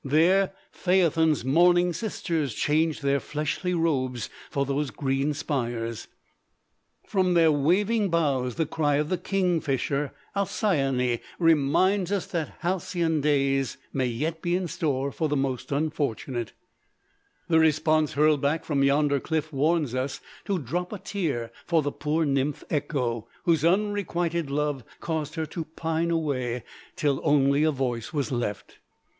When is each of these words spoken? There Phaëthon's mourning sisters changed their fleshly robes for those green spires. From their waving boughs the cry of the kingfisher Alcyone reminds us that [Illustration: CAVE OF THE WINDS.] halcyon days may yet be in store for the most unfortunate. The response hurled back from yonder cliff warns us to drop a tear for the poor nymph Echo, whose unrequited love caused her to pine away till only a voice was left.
There 0.03 0.53
Phaëthon's 0.73 1.45
mourning 1.45 1.93
sisters 1.93 2.55
changed 2.55 3.03
their 3.03 3.19
fleshly 3.19 3.75
robes 3.75 4.31
for 4.49 4.65
those 4.65 4.89
green 4.89 5.35
spires. 5.35 6.07
From 7.05 7.35
their 7.35 7.51
waving 7.51 8.09
boughs 8.09 8.55
the 8.55 8.65
cry 8.65 8.95
of 8.95 9.09
the 9.09 9.19
kingfisher 9.19 10.11
Alcyone 10.35 11.19
reminds 11.37 12.11
us 12.11 12.25
that 12.25 12.47
[Illustration: 12.63 12.69
CAVE 12.71 12.73
OF 12.77 12.81
THE 12.91 12.99
WINDS.] 13.03 13.21
halcyon 13.21 13.21
days 13.21 13.77
may 13.93 14.07
yet 14.07 14.41
be 14.41 14.55
in 14.55 14.67
store 14.67 15.11
for 15.11 15.29
the 15.29 15.37
most 15.37 15.71
unfortunate. 15.71 16.53
The 17.47 17.59
response 17.59 18.13
hurled 18.13 18.41
back 18.41 18.65
from 18.65 18.81
yonder 18.83 19.19
cliff 19.19 19.53
warns 19.53 19.93
us 19.93 20.19
to 20.45 20.57
drop 20.57 20.91
a 20.93 20.97
tear 20.97 21.51
for 21.67 21.83
the 21.83 21.91
poor 21.91 22.25
nymph 22.25 22.63
Echo, 22.71 23.27
whose 23.43 23.63
unrequited 23.63 24.49
love 24.49 24.83
caused 24.99 25.35
her 25.35 25.45
to 25.45 25.65
pine 25.65 26.09
away 26.09 26.63
till 26.95 27.21
only 27.23 27.61
a 27.63 27.69
voice 27.69 28.11
was 28.11 28.31
left. 28.31 28.79